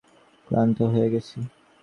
ক্লান্ত 0.47 0.77
হয়ে 0.91 1.07
গেছি। 1.13 1.37